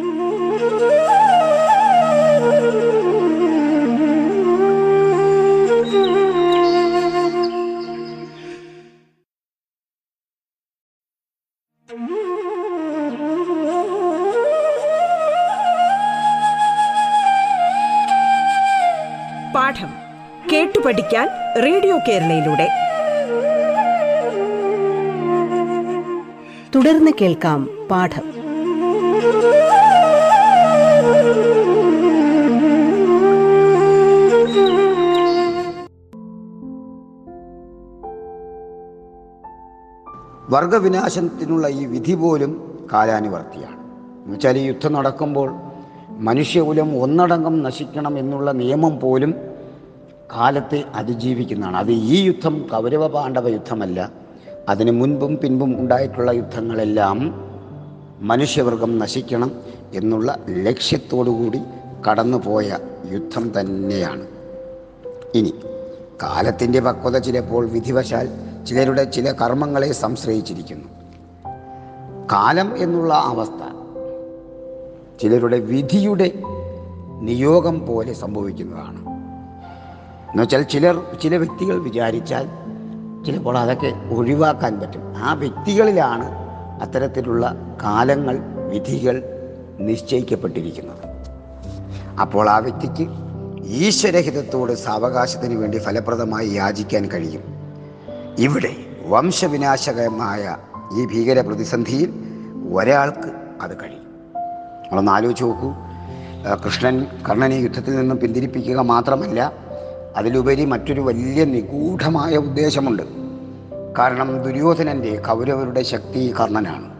പഠിക്കാൻ 20.91 21.29
റേഡിയോ 21.63 21.97
കേരളയിലൂടെ. 21.97 22.67
തുടർന്ന് 26.75 27.11
കേൾക്കാം 27.21 27.69
പാഠം. 27.91 28.21
വർഗവിനാശത്തിനുള്ള 40.49 41.67
ഈ 41.67 41.85
വിധി 41.85 42.15
പോലും 42.15 42.79
കാലാനുവർത്തിയാണ്. 42.93 43.75
എന്നുവെച്ചാൽ 44.21 44.57
ഈ 44.57 44.63
യുദ്ധം 44.63 44.93
നടക്കുമ്പോൾ 44.93 45.53
മനുഷ്യകുലം 46.09 47.01
ഒന്നടങ്കം 47.01 47.63
നശിക്കണം 47.63 48.19
എന്നുള്ള 48.19 48.51
നിയമം 48.51 48.99
പോലും 48.99 49.50
കാലത്തെ 50.33 50.83
അതിജീവിക്കുന്നതാണ്. 50.95 51.77
അത് 51.77 51.91
ഈ 51.91 52.21
യുദ്ധം 52.21 52.67
കൗരവ 52.71 53.07
പാണ്ഡവ 53.07 53.47
യുദ്ധമല്ല. 53.47 54.11
അതിന് 54.69 54.91
മുൻപും 54.91 55.37
പിൻപും 55.37 55.79
ഉണ്ടായിട്ടുള്ള 55.79 56.31
യുദ്ധങ്ങളെല്ലാം 56.31 57.49
മനുഷ്യവർഗം 58.21 58.99
നശിക്കണം 58.99 59.51
എന്നുള്ള 59.93 60.37
ലക്ഷ്യത്തോടുകൂടി 60.49 61.61
കടന്നുപോയ 62.09 62.77
യുദ്ധം 63.11 63.59
തന്നെയാണ്. 63.59 64.27
ഇനി 65.35 65.53
കാലത്തിന്റെ 66.23 66.79
പക്വത 66.79 67.17
ചിലപ്പോൾ 67.17 67.67
വിധിവശാൽ 67.67 68.29
ചിലരുടെ 68.67 69.03
ചില 69.03 69.31
കർമ്മങ്ങളെ 69.31 69.91
സംശ്രയിച്ചിരിക്കുന്നു. 69.91 70.87
കാലം 72.31 72.83
എന്നുള്ള 72.83 73.13
അവസ്ഥ 73.13 73.75
ചിലരുടെ 75.21 75.59
വിധിയുടെ 75.59 76.31
നിയോഗം 77.21 77.87
പോലെ 77.87 78.13
സംഭവിക്കുന്നതാണ്. 78.13 79.10
എന്നുവെച്ചാൽ 80.31 80.61
ചിലർ 80.61 81.03
ചില 81.23 81.37
വ്യക്തികൾ 81.37 81.81
വിചാരിച്ചാൽ 81.81 82.47
ചിലപ്പോൾ 83.25 83.57
അതൊക്കെ 83.57 83.93
ഒഴിവാക്കാൻ 84.09 84.79
പറ്റും. 84.79 85.13
ആ 85.17 85.33
വ്യക്തികളിലാണ് 85.33 86.29
അത്തരത്തിലുള്ള 86.81 87.55
കാലങ്ങൾ 87.83 88.39
വിധികൾ 88.69 89.23
നിശ്ചയിക്കപ്പെട്ടിരിക്കുന്നത്. 89.79 91.11
അപ്പോൾ 92.21 92.49
ആ 92.49 92.57
വ്യക്തിക്ക് 92.57 93.09
ഈശ്വരഹിതത്തോട് 93.65 94.73
സാവകാശത്തിന് 94.73 95.59
വേണ്ടി 95.59 95.77
ഫലപ്രദമായി 95.77 96.47
യാചിക്കാൻ 96.49 97.05
കഴിയും. 97.05 97.43
ഇവിടെ 98.39 98.75
വംശവിനാശകമായ 99.05 100.57
ഈ 100.93 101.05
ഭീകര 101.05 101.41
പ്രതിസന്ധിയിൽ 101.41 102.13
ഒരാൾക്ക് 102.73 103.31
അത് 103.61 103.81
കഴിയും. 103.83 104.03
നമ്മളൊന്ന് 104.83 105.11
ആലോചിച്ച് 105.11 105.43
നോക്കൂ. 105.43 105.73
കൃഷ്ണൻ 106.65 107.05
കർണനെ 107.29 107.55
യുദ്ധത്തിൽ 107.55 107.95
നിന്നും 107.95 108.17
പിന്തിരിപ്പിക്കുക 108.17 108.79
മാത്രമല്ല 108.79 109.60
അതിലുപരി 110.15 110.65
മറ്റൊരു 110.65 111.01
വലിയ 111.01 111.45
നിഗൂഢമായ 111.45 112.37
ഉദ്ദേശമുണ്ട്. 112.37 113.03
കാരണം 113.99 114.43
ദുര്യോധനന്റെ 114.43 115.21
കൗരവരുടെ 115.27 115.81
ശക്തി 115.81 116.33
കർണനാണ്. 116.39 116.91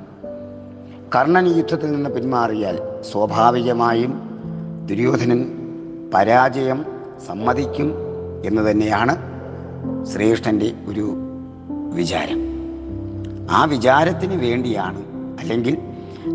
കർണൻ 1.15 1.57
യുദ്ധത്തിൽ 1.57 1.91
നിന്ന് 1.91 2.09
പിന്മാറിയാൽ 2.09 2.79
സ്വാഭാവികമായും 3.11 4.13
ദുര്യോധനൻ 4.85 5.45
പരാജയം 6.13 6.85
സമ്മതിക്കും 7.27 7.93
എന്ന് 8.45 8.71
തന്നെയാണ് 8.71 9.17
ശ്രീകൃഷ്ണന്റെ 10.05 10.73
ഒരു 10.87 11.15
വിചാരം. 11.93 12.41
ആ 13.51 13.65
വിചാരത്തിന് 13.65 14.35
വേണ്ടിയാണ് 14.35 15.03
അല്ലെങ്കിൽ 15.39 15.77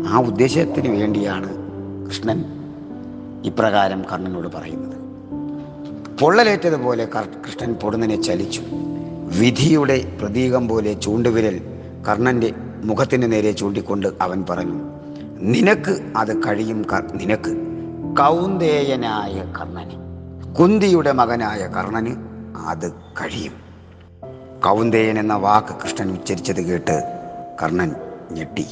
ആ 0.07 0.19
ഉദ്ദേശത്തിന് 0.19 0.99
വേണ്ടിയാണ് 0.99 1.57
കൃഷ്ണൻ 2.07 2.45
ഇപ്രകാരം 3.45 4.03
കർണനോട് 4.11 4.47
പറയുന്നത്. 4.47 5.06
പൊള്ളലേറ്റതുപോലെ 6.21 7.05
കൃഷ്ണൻ 7.45 7.73
പൊടുന്നനെ 7.73 8.21
ചലിച്ചു. 8.21 8.61
വിധിയുടെ 9.39 10.17
പ്രതീകം 10.21 10.67
പോലെ 10.67 10.93
ചൂണ്ടുവിരൽ 10.93 11.61
കർണന്റെ 12.09 12.53
മുഖത്തിന് 12.83 13.31
നേരെ 13.31 13.51
ചൂണ്ടിക്കൊണ്ട് 13.51 14.07
അവൻ 14.21 14.45
പറഞ്ഞു 14.49 14.81
നിനക്ക് 15.39 16.13
അത് 16.17 16.47
കഴിയും 16.47 16.85
നിനക്ക്. 17.13 17.51
കൗന്ദേയനായ 18.17 19.53
കർണന് 19.59 20.07
കുന്തിയുടെ 20.55 21.11
മകനായ 21.11 21.67
കർണന് 21.67 22.15
അത് 22.67 22.91
കഴിയും. 22.91 23.53
കൗന്ദേയൻ 24.65 25.19
എന്ന 25.19 25.35
വാക്ക് 25.35 25.73
കൃഷ്ണൻ 25.83 26.11
ഉച്ചരിച്ചത് 26.11 26.61
കേട്ട് 26.61 27.03
കർണൻ 27.63 27.95
ഞെട്ടി. 28.31 28.65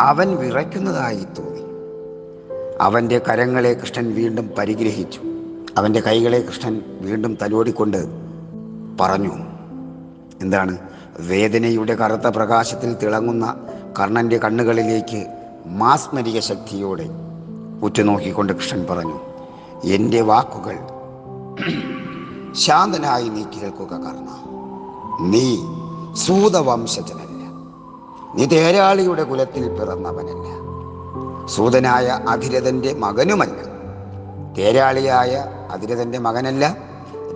അവൻ 0.00 0.36
വിറയ്ക്കുന്നതായി 0.36 1.24
തോന്നി. 1.38 1.62
അവന്റെ 2.80 3.18
കരങ്ങളെ 3.18 3.74
കൃഷ്ണൻ 3.74 4.14
വീണ്ടും 4.14 4.50
പരിഗ്രഹിച്ചു. 4.58 5.20
അവന്റെ 5.78 6.00
കൈകളെ 6.00 6.40
കൃഷ്ണൻ 6.40 6.82
വീണ്ടും 7.00 7.38
തലോടിക്കൊണ്ട് 7.42 8.06
പറഞ്ഞു. 9.00 9.32
എന്താണ്? 10.40 10.78
വേദനയുടെ 11.20 11.94
കറുത്ത 11.94 12.22
പ്രകാശത്തിൽ 12.22 12.94
തിളങ്ങുന്ന 12.94 13.56
കർണന്റെ 13.98 14.38
കണ്ണുകളിലേക്ക് 14.38 15.26
മാസ്മരിക 15.66 16.40
ശക്തിയോടെ 16.40 17.08
ഉറ്റുനോക്കിക്കൊണ്ട് 17.82 18.52
കൃഷ്ണൻ 18.52 18.86
പറഞ്ഞു 18.90 19.20
എന്റെ 19.84 20.20
വാക്കുകൾ 20.20 20.78
ശാന്തനായി 22.52 23.28
നീ 23.28 23.42
കേൾക്കുക 23.42 23.90
കർണ. 23.90 24.28
നീ 25.20 25.56
സൂതവംശജനല്ല. 26.14 27.44
നീ 28.34 28.44
തേരാളിയുടെ 28.44 29.22
കുലത്തിൽ 29.22 29.68
പിറന്നവനല്ല. 29.68 30.64
സൂതനായ 31.46 32.20
അധിരഥന്റെ 32.28 32.94
മകനുമല്ല. 32.94 33.73
തേരാളിയായ 34.58 35.44
അതിരതന്റെ 35.70 36.18
മകനല്ല 36.18 36.76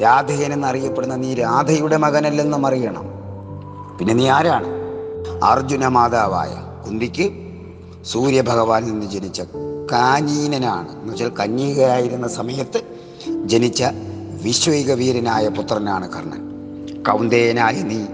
രാധയൻ 0.02 0.52
എന്നറിയപ്പെടുന്ന 0.52 1.16
നീ 1.16 1.34
രാധയുടെ 1.34 1.96
മകനല്ലെന്നും 1.96 2.66
അറിയണം. 2.66 3.04
പിന്നെ 3.98 4.14
നീ 4.14 4.28
ആരാണ്? 4.28 4.66
അർജുന 5.44 5.88
മാതാവായ 5.88 6.82
കുന്തിക്ക് 6.86 7.32
സൂര്യഭഗവാനിൽ 8.04 8.90
നിന്ന് 8.90 9.06
ജനിച്ച 9.06 9.42
കാനീനനാണ്. 9.92 11.00
എന്ന് 11.00 11.12
വെച്ചാൽ 11.12 11.28
കന്യകയായിരുന്ന 11.28 12.28
സമയത്ത് 12.28 12.82
ജനിച്ച 13.44 13.84
വിശ്വൈക 14.42 14.92
വീരനായ 14.92 15.48
പുത്രനാണ് 15.48 16.12
കർണൻ. 16.12 16.48
കൗന്ദേയനായ 17.02 17.72
നീ 17.72 18.04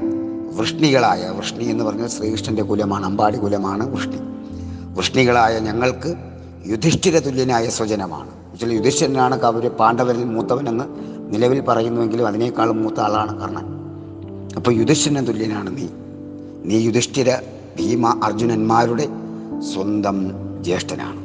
വൃഷ്ണികളായ 0.57 1.29
വൃഷ്ണി 1.29 1.65
എന്ന് 1.65 1.85
പറഞ്ഞാൽ 1.85 2.09
ശ്രീകൃഷ്ണന്റെ 2.09 2.63
കുലമാണ് 2.63 3.05
അമ്പാടി 3.05 3.39
കുലമാണ് 3.39 3.89
വൃഷ്ണി. 3.89 4.19
വൃഷ്ണികളായ 4.95 5.59
ഞങ്ങൾക്ക് 5.59 6.15
യുധിഷ്ഠിര 6.67 7.19
തുല്യനായ 7.19 7.69
സ്വജനമാണ്. 7.69 8.44
എന്നുവെച്ചാൽ 8.55 8.77
യുധിഷ്ഠിരനാണ് 8.77 9.41
കൗര 9.41 9.69
പാണ്ഡവരിൽ 9.69 10.25
മൂത്തവനെന്ന് 10.25 10.85
നിലവിൽ 11.35 11.61
പറയുന്നുവെങ്കിലും 11.61 12.27
അതിനേക്കാളും 12.27 12.83
മൂത്ത 12.83 13.01
ആളാണ് 13.01 13.41
കർണൻ. 13.41 13.65
അപ്പോൾ 14.57 14.75
യുധിഷ്ഠിരന് 14.75 15.27
തുല്യനാണ് 15.27 15.77
നീ. 15.77 15.87
നീ 16.65 16.79
യുധിഷ്ഠിര 16.79 17.37
ഭീമ 17.79 18.21
അർജുനന്മാരുടെ 18.25 19.09
സ്വന്തം 19.75 20.31
ജ്യേഷ്ഠനാണ്. 20.65 21.21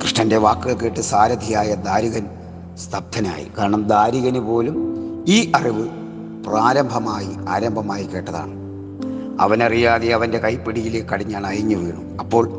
കൃഷ്ണന്റെ 0.00 0.36
വാക്കുകൾ 0.36 0.72
കേട്ട് 0.72 1.00
സാരഥിയായ 1.00 1.74
ദാരികൻ 1.74 2.26
സ്തബ്ധനായി. 2.76 3.46
കാരണം 3.58 3.88
ദാരികന് 3.88 4.38
പോലും 4.38 4.76
ഈ 5.28 5.52
അറിവ് 5.54 5.88
പ്രാരംഭമായി 6.46 7.28
ആരംഭമായി 7.48 8.04
കേട്ടതാണ്. 8.04 8.54
അവനറിയാതെ 9.40 10.08
അവന്റെ 10.08 10.38
കൈപ്പിടിയിലേക്ക് 10.38 11.06
കടിഞ്ഞാണ് 11.06 11.46
അയഞ്ഞു 11.46 11.76
വീണു. 11.76 12.18
അപ്പോൾ 12.20 12.50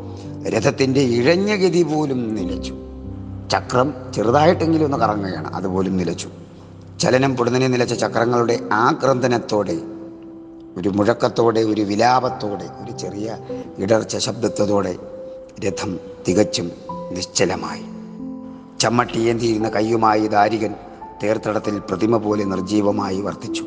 രഥത്തിന്റെ 0.48 1.00
ഇഴഞ്ഞ 1.00 1.56
ഗതി 1.56 1.82
പോലും 1.82 2.34
നിലച്ചു. 2.34 2.74
ചക്രം 3.50 3.94
ചെറുതായിട്ടെങ്കിലും 4.14 4.84
ഒന്ന് 4.84 4.98
കറങ്ങുകയാണ്. 4.98 5.54
അതുപോലും 5.54 5.96
നിലച്ചു. 5.96 6.28
ചലനം 7.00 7.36
പൊടുന്നനെ 7.36 7.66
നിലച്ച 7.66 7.94
ചക്രങ്ങളുടെ 7.94 8.60
ആക്രന്ദനത്തോടെ 8.72 9.80
ഒരു 10.76 10.88
മുഴക്കത്തോടെ 10.88 11.60
ഒരു 11.60 11.80
വിലാപത്തോടെ 11.80 12.64
ഒരു 12.64 12.98
ചെറിയ 12.98 13.38
ഇടർച്ച 13.78 14.16
ശബ്ദത്തോടെ 14.16 14.96
രഥം 15.68 16.00
തികച്ചും 16.28 16.70
നിശ്ചലമായി. 17.12 17.82
ചമ്മട്ടിയേന്തിയിരുന്ന 18.78 19.68
കയ്യുമായി 19.68 20.26
ദാരികൻ 20.26 20.74
തീർത്ഥടത്തിൽ 21.22 21.78
പ്രതിമ 21.78 22.16
പോലെ 22.16 22.44
നിർജീവമായി 22.44 23.20
വർത്തിച്ചു. 23.20 23.64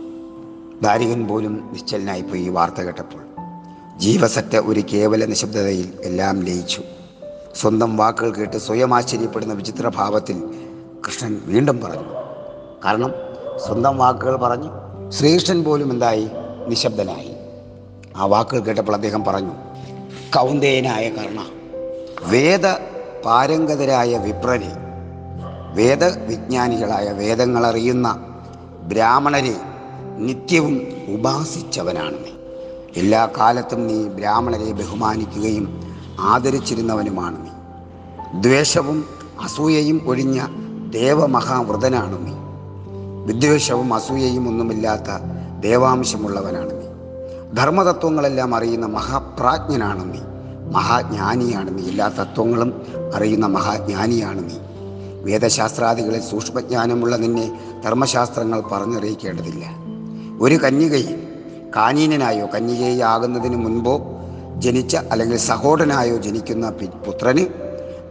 ദാരികൻ 0.82 1.28
പോലും 1.28 1.69
നിശ്ചലനായിപ്പോയി 1.74 2.41
ഈ 2.41 2.50
വാർത്ത 2.50 2.82
കേട്ടപ്പോൾ. 2.82 3.22
ജീവസറ്റ 4.00 4.56
ഒരു 4.56 4.84
കേവല 4.93 5.26
നിശബ്ദതയിൽ 5.26 5.93
എല്ലാം 6.04 6.43
ലയിച്ചു. 6.43 6.82
സ്വന്തം 7.56 7.98
വാക്കുകൾ 7.98 8.32
കേട്ട് 8.34 8.58
സ്വയം 8.58 8.96
ആശ്ചര്യപ്പെടുന്ന 8.96 9.54
വിചിത്ര 9.54 9.88
ഭാവത്തിൽ 9.88 10.38
കൃഷ്ണൻ 11.08 11.42
വീണ്ടും 11.46 11.82
പറഞ്ഞു. 11.82 12.08
കാരണം 12.86 13.12
സ്വന്തം 13.66 13.98
വാക്കുകൾ 13.98 14.36
പറഞ്ഞു 14.36 14.70
ശ്രീകൃഷ്ണൻ 15.10 15.63
പോലും 15.63 15.92
എന്തായി? 15.92 16.30
നിശബ്ദനായി. 16.68 17.34
ആ 18.16 18.26
വാക്കുകൾ 18.26 18.60
കേട്ടപ്പോൾ 18.60 18.94
അദ്ദേഹം 18.94 19.24
പറഞ്ഞു 19.24 19.54
കൗന്ദേയനായ 20.36 21.10
കർണ 21.10 21.39
വേദ 22.24 22.66
പാരംഗതരായ 23.26 24.18
വിപ്രരെ 24.18 24.72
വേദവിജ്ഞാനികളായ 25.74 27.12
വേദങ്ങളറിയുന്ന 27.12 28.08
ബ്രാഹ്മണരെ 28.84 29.56
നിത്യവും 30.18 30.76
ഉപാസിച്ചവനാണ് 31.08 32.18
നീ. 32.26 32.32
എല്ലാ 32.98 33.30
കാലത്തും 33.38 33.88
നീ 33.88 34.04
ബ്രാഹ്മണരെ 34.04 34.72
ബഹുമാനിക്കുകയും 34.72 35.93
ആദരിച്ചിരുന്നവനുമാണ് 36.19 37.45
നീ. 37.45 37.49
ദ്വേഷവും 38.41 39.06
അസൂയയും 39.41 40.02
ഒഴിഞ്ഞ 40.08 40.45
ദേവമഹാവൃതനാണ് 40.89 42.28
നീ. 42.28 42.34
വിദ്വേഷവും 43.26 43.93
അസൂയയും 43.93 44.47
ഒന്നുമില്ലാത്ത 44.47 45.02
ദേവാംശമുള്ളവനാണ് 45.60 46.71
നീ. 46.71 46.88
ധർമ്മതത്വങ്ങളെല്ലാം 47.54 48.56
അറിയുന്ന 48.56 48.86
മഹാപ്രാജ്ഞനാണ് 48.86 50.13
നീ. 50.13 50.19
മഹാജ്ഞാനിയാണ് 50.71 51.78
നീ. 51.78 51.84
എല്ലാ 51.84 52.08
തത്വങ്ങളും 52.08 52.82
അറിയുന്ന 53.15 53.45
മഹാജ്ഞാനിയാണ് 53.45 54.49
നീ. 54.49 54.56
വേദശാസ്ത്രാദികളിൽ 55.23 56.21
സൂക്ഷ്മജ്ഞാനമുള്ള 56.21 57.15
നിന്നെ 57.15 57.60
ധർമ്മശാസ്ത്രങ്ങൾ 57.86 58.62
പറഞ്ഞറിയിക്കേണ്ടതില്ല. 58.62 59.65
ഒരു 60.41 60.56
കന്യകയിൽ 60.56 61.28
കാനീനനായോ 61.76 62.45
കന്യകയാകുന്നതിന് 62.56 63.56
മുൻപോ 63.56 64.02
ജനിച്ച 64.58 64.96
അല്ലെങ്കിൽ 64.96 65.38
സഹോദരനായോ 65.38 66.18
ജനിക്കുന്ന 66.18 66.70
പുത്രന് 67.06 67.46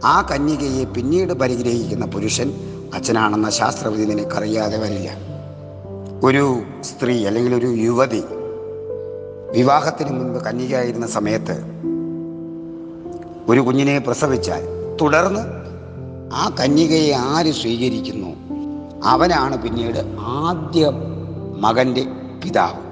ആ 0.05 0.27
കന്യകയെ 0.31 0.83
പിന്നീട് 0.83 1.33
പരിഗ്രഹിക്കുന്ന 1.33 2.05
പുരുഷൻ 2.05 2.53
അച്ഛനാണെന്ന 2.93 3.49
ശാസ്ത്രവിധി 3.49 4.03
നിനക്കറിയാതെ 4.03 4.77
വരില്ല. 4.77 5.09
ഒരു 6.23 6.63
സ്ത്രീ 6.81 7.25
അല്ലെങ്കിൽ 7.25 7.55
ഒരു 7.55 7.65
യുവതി 7.65 8.23
വിവാഹത്തിന് 9.51 10.09
മുൻപ് 10.09 10.43
കന്യകയായിരുന്ന 10.43 11.07
സമയത്ത് 11.07 11.61
ഒരു 13.47 13.59
കുഞ്ഞിനെ 13.59 13.99
പ്രസവിച്ചാൽ 13.99 14.61
തുടർന്ന് 15.01 15.39
ആ 16.33 16.55
കന്യകയെ 16.59 17.13
ആര് 17.13 17.53
സ്വീകരിക്കുന്നു? 17.53 18.35
അവനാണ് 19.03 19.57
പിന്നീട് 19.57 20.15
ആദ്യ 20.19 20.91
മകന്റെ 21.57 22.05
പിതാവ്. 22.43 22.83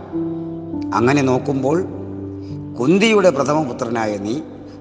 അങ്ങനെ 0.96 1.22
നോക്കുമ്പോൾ 1.22 1.84
കുന്തിയുടെ 2.82 3.30
പ്രഥമപുത്രനായ 3.30 4.18
നീ 4.18 4.40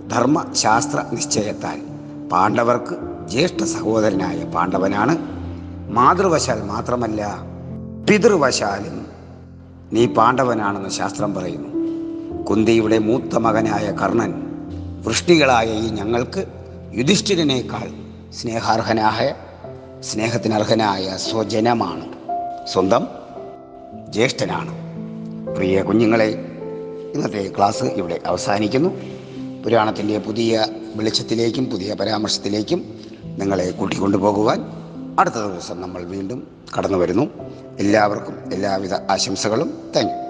ധർമ്മശാസ്ത്ര 0.09 1.05
നിശ്ചയത്താൽ 1.13 1.81
പാണ്ഡവർക്ക് 2.29 2.97
ജ്യേഷ്ഠ 3.29 3.65
സഹോദരനായ 3.65 4.45
പാണ്ഡവനാണ്. 4.45 5.19
മാതൃവശാൽ 5.91 6.63
മാത്രമല്ല 6.63 7.39
പിതൃവശാലും 8.11 9.07
നീ 9.93 10.07
പാണ്ഡവനാണെന്ന് 10.07 10.89
ശാസ്ത്രം 10.89 11.35
പറയുന്നു. 11.35 11.69
കുന്തിയുടെ 12.45 12.99
മൂത്ത 12.99 13.37
മകനായ 13.37 13.91
കർണൻ 13.91 14.35
വൃഷ്ടികളായ 15.07 15.67
ഈ 15.67 15.91
ഞങ്ങൾക്ക് 15.91 16.47
യുധിഷ്ഠിരനേക്കാൾ 16.93 17.91
സ്നേഹാർഹനായ 18.33 19.35
സ്നേഹത്തിനർഹനായ 20.01 21.17
സ്വജനമാണ്. 21.17 22.07
സ്വന്തം 22.67 23.09
ജ്യേഷ്ഠനാണ്. 24.09 24.73
പ്രിയ 25.55 25.83
കുഞ്ഞുങ്ങളെ 25.83 26.50
ഇന്നത്തെ 27.15 27.53
ക്ലാസ് 27.57 27.85
ഇവിടെ 27.85 28.21
അവസാനിക്കുന്നു. 28.27 28.91
പുരാണത്തിന്റെ 29.65 30.19
പുതിയ 30.19 30.67
വെളിച്ചത്തിലേക്കും 30.95 31.71
പുതിയ 31.71 31.95
പരാമർശത്തിലേക്കും 31.95 33.01
നിങ്ങളെ 33.39 33.71
കൂട്ടിക്കൊണ്ടുപോകുവാൻ 33.71 34.65
അടുത്ത 35.19 35.35
ദിവസം 35.35 35.81
നമ്മൾ 35.81 36.03
വീണ്ടും 36.03 36.47
കടന്നു 36.79 36.99
വരുന്നു 36.99 37.25
എല്ലാവർക്കും 37.79 38.35
എല്ലാവിധ 38.53 38.95
ആശംസകളും. 38.95 39.93
താങ്ക് 39.97 40.30